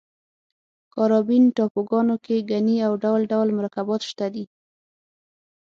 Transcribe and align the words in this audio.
کارابین 0.93 1.43
ټاپوګانو 1.55 2.15
کې 2.25 2.45
ګني 2.49 2.77
او 2.87 2.93
ډول 3.03 3.21
ډول 3.31 3.47
مرکبات 3.59 4.01
شته 4.09 4.25
دي. 4.33 4.45